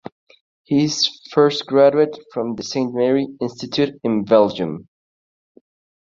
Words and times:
He 0.63 0.89
first 1.29 1.67
graduated 1.67 2.23
from 2.33 2.55
the 2.55 2.63
Sainte 2.63 2.91
Marie 2.91 3.37
Institute 3.39 3.99
in 4.03 4.25
Belgium. 4.25 4.89